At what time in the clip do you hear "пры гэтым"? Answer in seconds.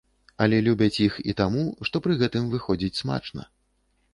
2.07-2.49